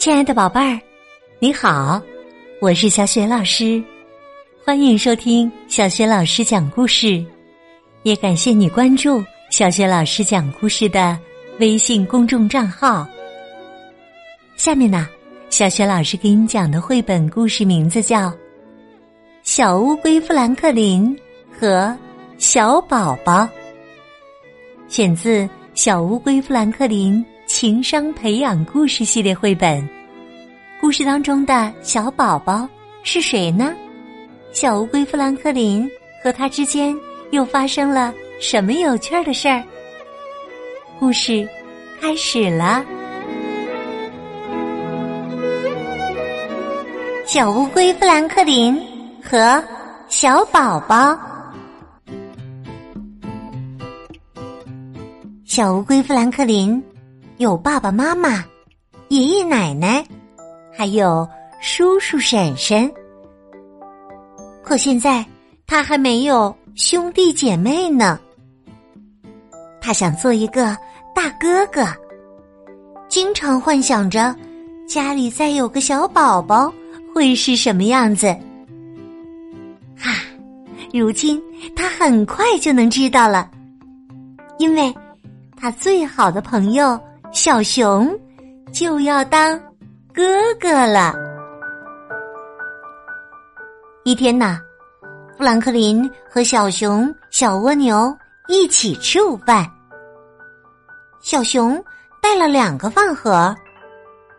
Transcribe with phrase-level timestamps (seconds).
[0.00, 0.80] 亲爱的宝贝儿，
[1.40, 2.00] 你好，
[2.58, 3.84] 我是小雪老师，
[4.64, 7.22] 欢迎收听小雪老师讲故事，
[8.02, 11.18] 也感谢你关注小雪老师讲故事的
[11.58, 13.06] 微信公众账号。
[14.56, 15.06] 下面呢，
[15.50, 18.28] 小雪老师给你讲的绘本故事名字叫
[19.42, 21.14] 《小乌龟富兰克林
[21.52, 21.94] 和
[22.38, 23.42] 小宝宝》，
[24.88, 25.42] 选自
[25.74, 27.22] 《小乌龟富兰克林》。
[27.60, 29.86] 情商培养故事系列绘本，
[30.80, 32.66] 故事当中的小宝宝
[33.02, 33.74] 是谁呢？
[34.50, 35.86] 小乌龟富兰克林
[36.24, 36.96] 和他之间
[37.32, 39.62] 又发生了什么有趣的事儿？
[40.98, 41.46] 故事
[42.00, 42.82] 开始了。
[47.26, 48.74] 小乌龟富兰克林
[49.22, 49.62] 和
[50.08, 51.14] 小宝宝，
[55.44, 56.82] 小乌龟富兰克林。
[57.40, 58.44] 有爸爸妈妈、
[59.08, 60.04] 爷爷奶奶，
[60.70, 61.26] 还有
[61.58, 62.92] 叔叔婶婶。
[64.62, 65.24] 可现在
[65.66, 68.20] 他还没有兄弟姐妹呢。
[69.80, 70.76] 他想做一个
[71.14, 71.82] 大哥哥，
[73.08, 74.36] 经常幻想着
[74.86, 76.70] 家里再有个小宝宝
[77.14, 78.26] 会是什么样子。
[79.96, 80.12] 哈，
[80.92, 81.42] 如今
[81.74, 83.50] 他很快就能知道了，
[84.58, 84.94] 因为
[85.56, 87.00] 他最好的朋友。
[87.32, 88.10] 小熊
[88.72, 89.56] 就要当
[90.12, 90.22] 哥
[90.60, 91.14] 哥了。
[94.04, 94.58] 一天呐，
[95.38, 98.12] 富兰克林和小熊、小蜗牛
[98.48, 99.64] 一起吃午饭。
[101.20, 101.82] 小熊
[102.20, 103.54] 带了两个饭盒，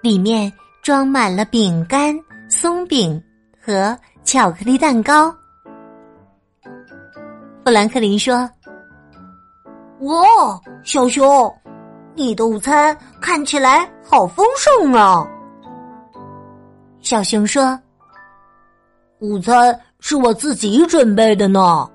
[0.00, 2.16] 里面装满了饼干、
[2.48, 3.20] 松饼
[3.60, 5.34] 和巧克力蛋糕。
[7.64, 8.48] 富兰克林说
[10.02, 11.52] ：“哇，小熊！”
[12.16, 15.28] 你的午餐看起来好丰盛啊！
[17.02, 17.78] 小熊说
[19.20, 21.86] ：“午餐是我自己准备的呢。”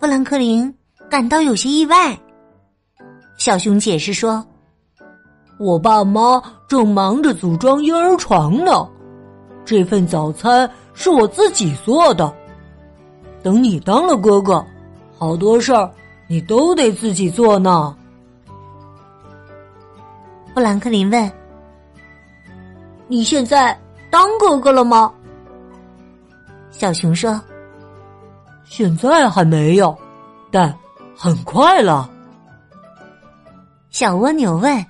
[0.00, 0.74] 富兰克林
[1.08, 2.18] 感到有些意外。
[3.36, 4.44] 小熊解释说
[5.56, 8.84] ：“我爸妈正忙着组装婴儿床呢，
[9.64, 12.34] 这份早餐是我自己做的。
[13.44, 14.66] 等你当了哥哥，
[15.16, 15.88] 好多事儿
[16.26, 17.96] 你都得自己做呢。”
[20.52, 21.32] 富兰克林问
[23.06, 23.78] ：“你现在
[24.10, 25.12] 当哥哥了吗？”
[26.70, 27.40] 小熊说
[28.64, 29.96] ：“现在还没有，
[30.50, 30.76] 但
[31.16, 32.10] 很快了。”
[33.90, 34.84] 小蜗牛问：“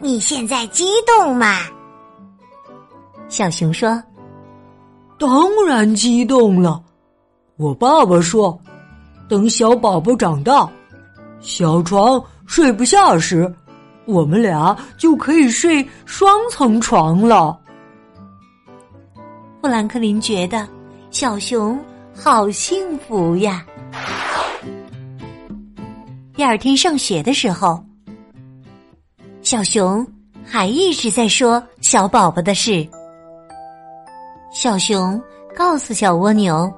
[0.00, 1.58] 你现在激动吗？”
[3.28, 4.02] 小熊说
[5.18, 6.82] ：“当然激动了。
[7.56, 8.58] 我爸爸说，
[9.28, 10.68] 等小宝宝长大，
[11.40, 13.52] 小床睡不下时。”
[14.08, 17.60] 我们俩就可以睡双层床了。
[19.60, 20.66] 富兰克林觉得
[21.10, 21.78] 小熊
[22.14, 23.66] 好幸福呀。
[26.32, 27.84] 第二天上学的时候，
[29.42, 30.06] 小熊
[30.42, 32.88] 还一直在说小宝宝的事。
[34.50, 35.22] 小熊
[35.54, 36.72] 告诉小蜗牛：“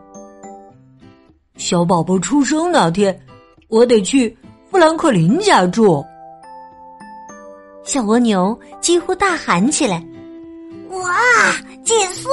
[1.55, 3.17] 小宝宝出生那天，
[3.69, 4.37] 我得去
[4.69, 6.05] 富兰克林家住。”
[7.83, 10.05] 小蜗牛几乎大喊起来
[10.91, 11.13] ：“哇，
[11.85, 12.29] 减速！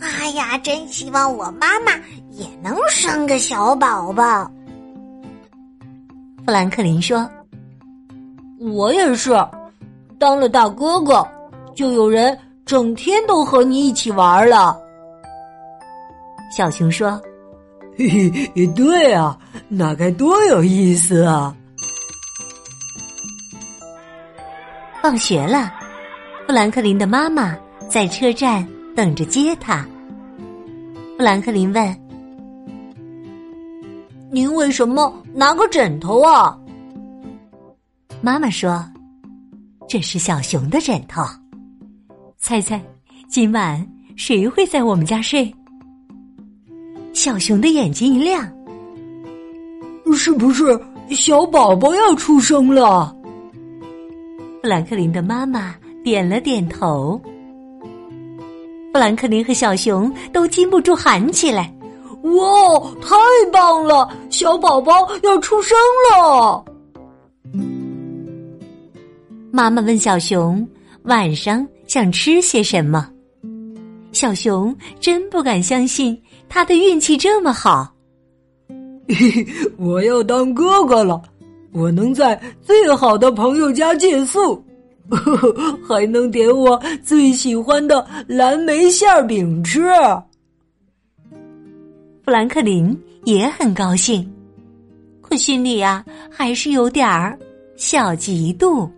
[0.00, 1.92] 哎呀，真希望我妈妈
[2.30, 4.50] 也能生个小宝宝。”
[6.44, 7.28] 富兰克林说
[8.58, 9.30] ：“我也是，
[10.18, 11.24] 当了大哥哥，
[11.76, 14.76] 就有人整天都和你一起玩了。”
[16.56, 17.20] 小熊说
[17.96, 19.38] ：“嘿嘿，对啊，
[19.68, 21.54] 那该多有意思啊！”
[25.02, 25.74] 放学了，
[26.46, 27.58] 富兰克林的妈妈
[27.90, 28.64] 在车站
[28.94, 29.84] 等着接他。
[31.18, 32.00] 富兰克林问
[34.30, 36.56] ：“您为什么拿个枕头啊？”
[38.22, 38.88] 妈妈说
[39.88, 41.20] ：“这是小熊的枕头。
[42.38, 42.80] 猜猜
[43.28, 43.84] 今晚
[44.14, 45.52] 谁会在我们家睡？”
[47.12, 48.48] 小熊的眼睛一亮
[50.14, 50.80] ：“是不是
[51.10, 53.12] 小宝宝要出生了？”
[54.62, 55.74] 富兰克林的妈妈
[56.04, 57.20] 点了点头。
[58.92, 61.74] 富兰克林和小熊都禁不住喊起来
[62.22, 63.16] ：“哇，太
[63.52, 64.08] 棒了！
[64.30, 64.92] 小宝宝
[65.24, 65.76] 要出生
[66.12, 66.64] 了！”
[69.50, 70.64] 妈妈问小熊
[71.04, 73.10] ：“晚上想吃些什么？”
[74.12, 76.16] 小熊真不敢相信
[76.48, 77.92] 他的运气这么好。
[79.76, 81.20] 我要当哥哥了。
[81.72, 84.62] 我能在最好的朋友家借宿，
[85.88, 89.82] 还能点我最喜欢的蓝莓馅饼吃。
[92.24, 94.30] 富兰克林也很高兴，
[95.22, 97.38] 可心里呀还是有点儿
[97.76, 98.88] 小嫉妒。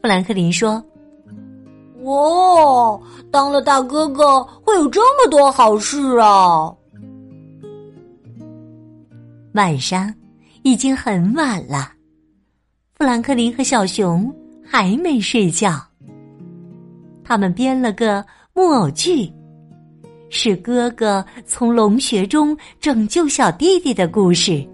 [0.00, 0.82] 富兰克林说
[2.02, 2.98] ：“哇，
[3.30, 6.74] 当了大哥哥会有这么多好事啊！”
[9.54, 10.12] 晚上
[10.62, 11.92] 已经很晚了，
[12.94, 14.32] 富兰克林和小熊
[14.64, 15.80] 还没睡觉。
[17.24, 18.24] 他们编了个
[18.54, 19.30] 木偶剧，
[20.30, 24.64] 是哥哥从龙穴中拯救小弟弟的故事。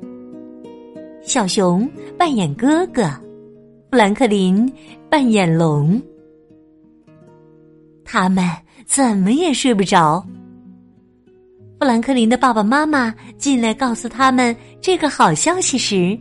[1.23, 1.89] 小熊
[2.19, 3.09] 扮演哥哥，
[3.91, 4.71] 富兰克林
[5.09, 6.01] 扮演龙。
[8.05, 8.47] 他们
[8.87, 10.27] 怎么也睡不着。
[11.79, 16.19] 富兰克林的爸爸妈妈进来告诉他们这个好消息时，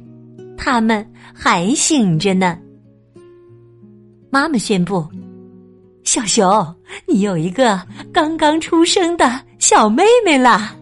[0.55, 2.59] 他们还醒着呢。
[4.29, 5.03] 妈妈宣布
[6.05, 6.75] ：“小熊，
[7.07, 7.81] 你有一个
[8.13, 10.75] 刚刚出生的小妹妹啦！”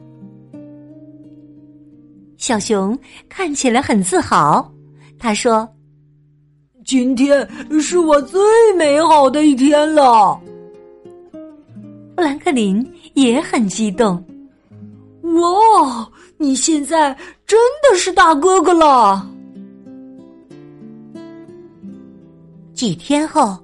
[2.35, 2.97] 小熊
[3.29, 4.69] 看起来很自豪，
[5.17, 5.65] 他说
[6.83, 7.47] ：“今天
[7.79, 8.41] 是我最
[8.77, 10.37] 美好的一天了。”
[12.17, 14.21] 富兰克林也很激动。
[15.35, 16.09] 哇！
[16.37, 19.25] 你现在真的是大哥哥了。
[22.73, 23.57] 几天后，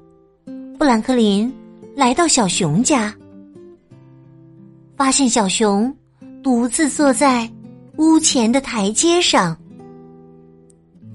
[0.79, 1.53] 富兰克林
[1.95, 3.13] 来到小熊家，
[4.95, 5.94] 发现小熊
[6.41, 7.51] 独自坐在
[7.97, 9.53] 屋前的台阶上。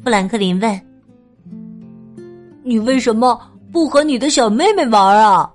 [0.05, 0.81] 富兰克林问
[2.63, 3.41] ：“你为什么
[3.73, 5.51] 不和你的小妹妹玩啊？”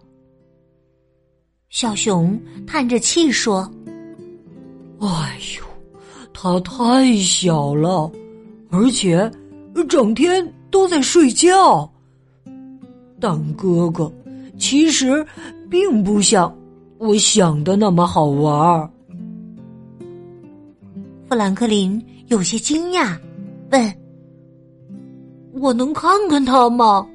[1.69, 3.71] 小熊叹着气说。
[5.01, 5.65] 哎呦，
[6.31, 8.11] 他太小了，
[8.69, 9.29] 而且
[9.89, 11.91] 整天都在睡觉。
[13.19, 14.11] 但哥哥
[14.59, 15.25] 其实
[15.69, 16.55] 并不像
[16.99, 18.91] 我想的那么好玩。
[21.27, 23.17] 富兰克林有些惊讶，
[23.71, 23.95] 问
[25.53, 27.07] ：“我能看看他吗？”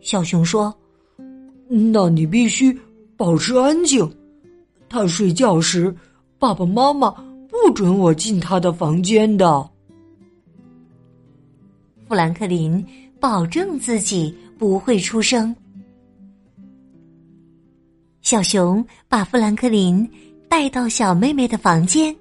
[0.00, 0.72] 小熊说
[1.66, 2.78] ：“那你必须
[3.16, 4.08] 保持安静。”
[4.94, 5.92] 他睡觉时，
[6.38, 7.10] 爸爸妈妈
[7.48, 9.68] 不准我进他的房间的。
[12.06, 12.86] 富兰克林
[13.18, 15.52] 保证自己不会出声。
[18.22, 20.08] 小熊把富兰克林
[20.48, 22.14] 带到小妹妹的房间，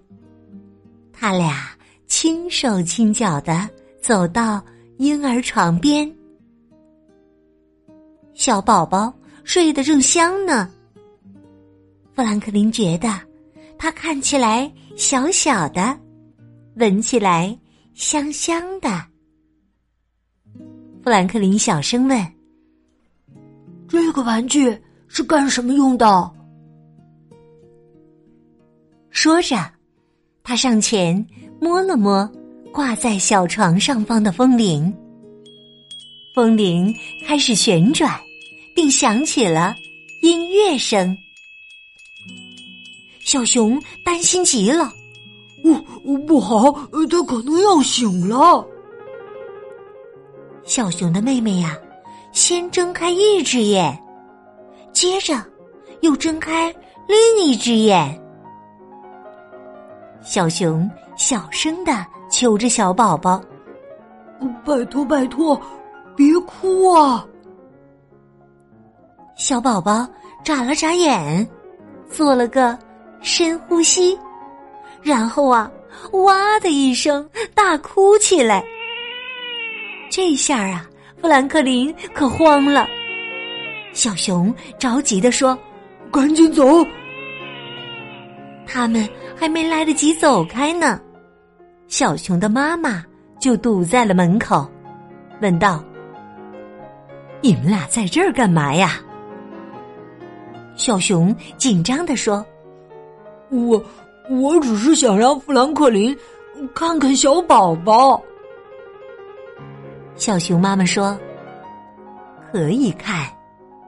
[1.14, 1.70] 他俩
[2.08, 3.70] 轻手轻脚的
[4.02, 4.60] 走到
[4.98, 6.12] 婴儿床边，
[8.34, 10.68] 小宝宝睡得正香呢。
[12.16, 13.10] 富兰克林觉得，
[13.78, 16.00] 它看起来小小的，
[16.76, 17.58] 闻起来
[17.96, 18.90] 香香的。
[21.04, 22.26] 富兰克林小声问
[23.90, 26.32] ：“这个玩具是干什么用的？”
[29.10, 29.58] 说着，
[30.44, 31.26] 他上前
[31.60, 32.30] 摸了摸
[32.72, 34.94] 挂在小床上方的风铃，
[36.36, 36.94] 风铃
[37.26, 38.20] 开始旋转，
[38.76, 39.76] 并响起了
[40.22, 41.18] 音乐声。
[43.24, 44.92] 小熊担心极了，
[45.64, 46.72] 哦，不好，
[47.10, 48.66] 它可能要醒了。
[50.64, 51.78] 小熊的妹妹呀，
[52.32, 53.98] 先睁开一只眼，
[54.92, 55.36] 接着
[56.02, 56.74] 又睁开
[57.08, 58.20] 另一只眼。
[60.22, 63.42] 小熊小声的求着小宝宝
[64.66, 65.60] ：“拜托，拜托，
[66.16, 67.26] 别哭啊！”
[69.36, 70.08] 小宝宝
[70.44, 71.50] 眨了眨眼，
[72.10, 72.78] 做了个。
[73.24, 74.20] 深呼吸，
[75.02, 75.72] 然后啊，
[76.12, 78.64] 哇的一声大哭起来。
[80.10, 80.86] 这下啊，
[81.22, 82.86] 富兰克林可慌了。
[83.94, 85.58] 小熊着急的说
[86.12, 86.86] ：“赶紧走！”
[88.68, 91.00] 他们还没来得及走开呢，
[91.88, 93.04] 小熊的妈妈
[93.40, 94.70] 就堵在了门口，
[95.42, 95.84] 问道
[97.40, 99.00] ：“你们俩在这儿干嘛呀？”
[100.76, 102.46] 小熊紧张的说。
[103.54, 103.84] 我
[104.30, 106.18] 我只是想让富兰克林
[106.74, 108.22] 看看小宝宝。
[110.16, 111.18] 小熊妈妈说
[112.52, 113.28] ：“可以看，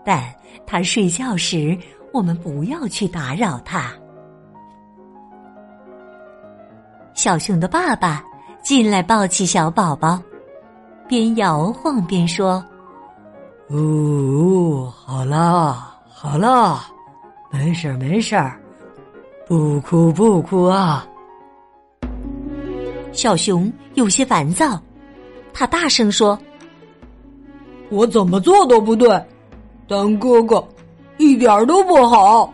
[0.04, 0.24] 但
[0.66, 1.78] 他睡觉时，
[2.14, 3.92] 我们不要去打扰他。”
[7.14, 8.24] 小熊的爸爸
[8.62, 10.22] 进来抱起小宝宝，
[11.08, 12.64] 边摇晃边说
[13.70, 16.88] ：“哦，好啦，好啦，
[17.52, 18.60] 没事儿，没事儿。”
[19.48, 21.08] 不哭不哭啊！
[23.12, 24.82] 小熊有些烦躁，
[25.54, 26.38] 他大声说
[27.90, 29.24] ：“我怎么做都不对，
[29.88, 30.68] 当哥哥
[31.18, 32.52] 一点都不好。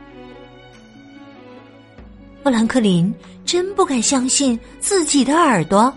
[2.44, 3.14] 富兰克林
[3.46, 5.94] 真不敢相信自己的耳朵。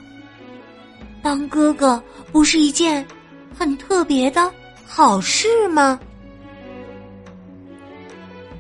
[1.23, 3.05] 当哥哥不是一件
[3.59, 4.51] 很特别的
[4.87, 5.99] 好事吗？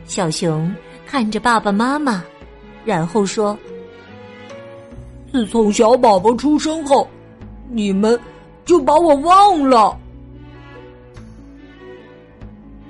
[0.07, 0.75] 小熊
[1.15, 2.25] 看着爸爸妈妈，
[2.85, 3.57] 然后说
[5.31, 7.09] ：“自从小宝宝出生后，
[7.71, 8.19] 你们
[8.65, 9.97] 就把我忘了。”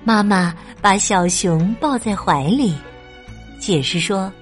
[0.04, 2.74] 妈妈把小熊抱在怀里，
[3.58, 4.32] 解释说。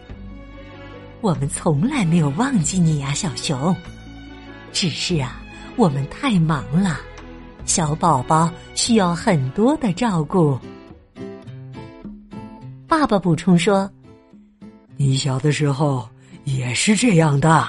[1.21, 3.75] 我们从来没有忘记你呀，小熊。
[4.71, 5.43] 只是啊，
[5.75, 7.01] 我们太忙了，
[7.65, 10.57] 小宝宝需要很多的照顾。
[13.03, 13.91] 爸爸补充说
[14.97, 16.09] ：“你小的时候
[16.45, 17.69] 也是这样的。”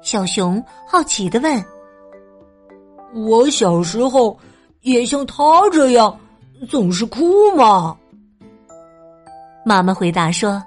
[0.00, 1.64] 小熊好奇的问
[3.26, 4.38] ：“我小时候
[4.82, 6.16] 也像他这样
[6.68, 7.98] 总是哭吗？”
[9.66, 10.62] 妈妈回答说。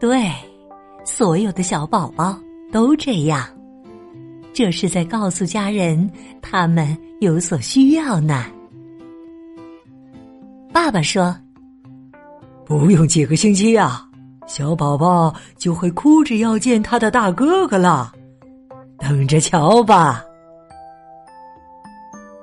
[0.00, 0.32] 对，
[1.04, 2.34] 所有的小宝宝
[2.72, 3.46] 都这样。
[4.54, 6.10] 这是在告诉家人，
[6.40, 8.46] 他们有所需要呢。
[10.72, 11.38] 爸爸说
[12.68, 14.06] ：“不用几个星期呀，
[14.46, 18.12] 小宝宝就会哭着要见他的大哥哥了。
[18.98, 20.22] 等着瞧吧。”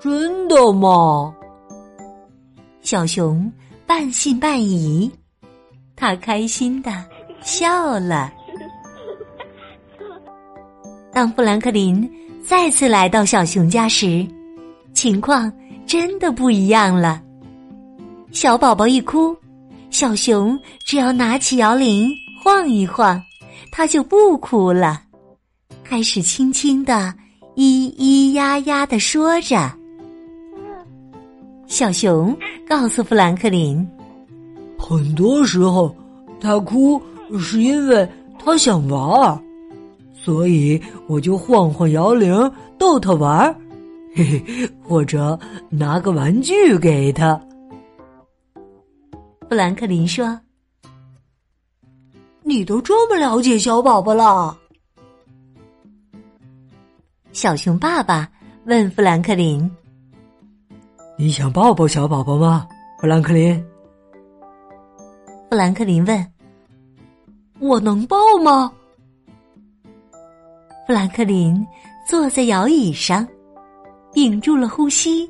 [0.02, 1.32] 真的吗？
[2.82, 3.52] 小熊
[3.86, 5.12] 半信半疑，
[5.96, 6.92] 他开心的。
[7.42, 8.34] 笑了。
[11.14, 12.12] 当富兰克林
[12.44, 14.26] 再次来到小熊家时，
[14.96, 15.54] 情况
[15.86, 17.22] 真的不一样了。
[18.32, 19.36] 小宝宝一哭，
[19.96, 23.18] 小熊只要拿起摇铃晃一晃，
[23.72, 25.02] 他就不哭了，
[25.86, 27.14] 开始轻轻的
[27.56, 29.72] 咿咿呀呀的说着。
[31.66, 32.38] 小熊
[32.68, 33.88] 告诉富兰克林，
[34.78, 35.96] 很多时候
[36.42, 37.02] 他哭。
[37.40, 39.42] 是因为他想玩儿，
[40.14, 43.56] 所以我就晃晃摇铃逗他玩儿，
[44.14, 47.40] 嘿嘿，或者拿个玩具给他。
[49.48, 50.40] 富兰克林说
[52.44, 54.58] ：“你都这么了解小宝宝了。”
[57.32, 58.30] 小熊爸爸
[58.66, 59.70] 问富兰克林
[61.18, 62.68] ：“你想抱抱小宝宝吗？”
[63.00, 63.64] 富兰克林。
[65.50, 66.32] 富兰克林问。
[67.60, 68.72] 我能抱吗？
[70.86, 71.66] 富兰克林
[72.08, 73.26] 坐在摇椅上，
[74.14, 75.30] 屏住了呼吸。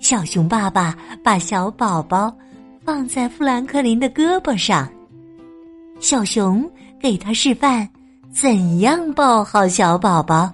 [0.00, 2.36] 小熊爸爸把小宝宝
[2.88, 4.90] 放在富兰克林的胳膊上，
[6.00, 6.66] 小熊
[6.98, 7.86] 给他示范
[8.32, 10.50] 怎样抱好小宝宝。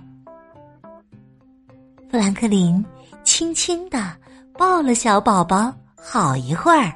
[2.11, 2.85] 富兰克林
[3.23, 4.12] 轻轻的
[4.59, 6.93] 抱了小宝宝好一会儿，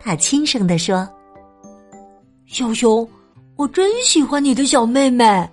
[0.00, 1.06] 他轻声的说。
[2.46, 3.06] 小熊，
[3.54, 5.46] 我真喜欢你的小妹妹。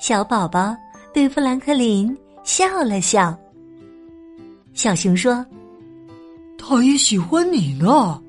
[0.00, 0.74] 小宝宝
[1.12, 3.36] 对富兰克林笑了笑。
[4.72, 5.44] 小熊说
[6.68, 8.20] ：“他也喜欢你呢，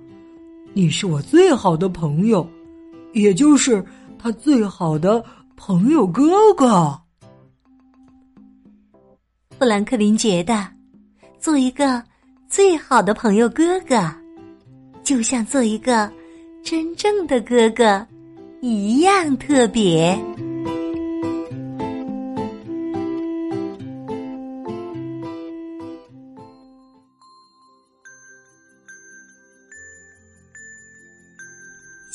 [0.74, 2.48] 你是我最好的朋友，
[3.14, 3.84] 也就是
[4.20, 5.26] 他最好的
[5.56, 6.96] 朋友哥哥。”
[9.58, 10.68] 富兰克林觉得，
[11.40, 12.04] 做一个
[12.48, 13.96] 最好的朋友哥哥，
[15.04, 16.08] 就像做一个。
[16.64, 18.06] 真正的哥哥
[18.62, 20.20] 一样特别。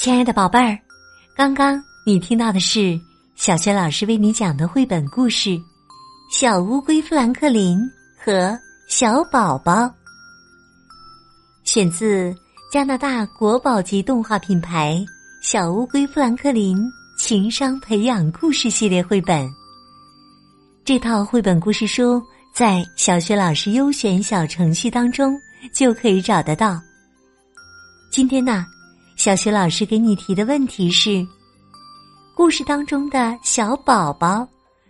[0.02, 0.76] 亲爱的宝贝儿，
[1.37, 3.00] 刚刚你听到的是
[3.37, 5.50] 小学老师为你讲的绘本故事
[6.28, 7.78] 《小乌龟富兰克林
[8.18, 9.73] 和小宝宝》，
[11.62, 12.35] 选自。
[12.73, 14.97] 加拿大国宝级动画品牌
[15.49, 16.76] 《小乌龟富兰克林》
[17.16, 19.49] 情商培养故事系列绘本。
[20.85, 22.21] 这套绘本故事书
[22.52, 25.38] 在小学老师优选小程序当中
[25.73, 26.80] 就可以找得到。
[28.11, 28.66] 今天呢，
[29.23, 31.25] 小学老师给你提的问题是：
[32.35, 34.45] 故事当中的小宝宝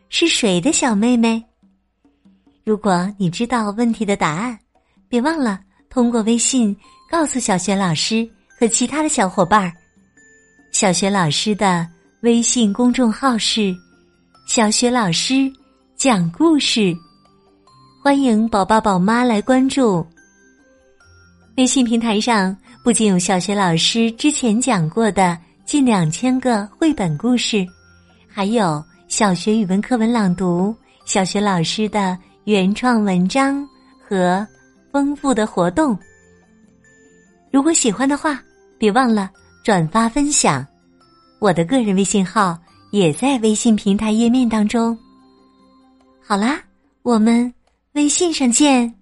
[0.09, 1.45] 是谁的小妹妹？
[2.65, 4.59] 如果你知道问题的答案，
[5.07, 5.61] 别忘了
[5.91, 6.75] 通过微信。
[7.11, 8.27] 告诉小学老师
[8.59, 9.71] 和其他的小伙伴儿，
[10.73, 11.87] 小学老师的
[12.23, 13.77] 微信公众号是
[14.49, 15.53] “小学老师
[15.95, 16.97] 讲故事”，
[18.03, 20.03] 欢迎宝爸宝妈来关注。
[21.59, 27.65] 微信平台上不仅有小学老师之前讲过的近两千个绘本故事，
[28.27, 30.75] 还有小学语文课文朗读、
[31.05, 33.65] 小学老师的原创文章
[34.05, 34.45] 和
[34.91, 35.97] 丰富的活动。
[37.53, 38.43] 如果喜欢的话，
[38.79, 39.31] 别忘了
[39.63, 40.67] 转发分享。
[41.39, 42.59] 我的个人微信号
[42.91, 44.99] 也在微信平台页面当中。
[46.21, 46.61] 好啦，
[47.03, 47.53] 我们
[47.93, 48.93] 微信上见。